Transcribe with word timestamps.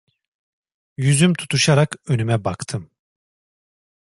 Yüzüm 0.97 1.33
tutuşarak 1.33 1.95
önüme 2.07 2.43
baktım. 2.45 2.91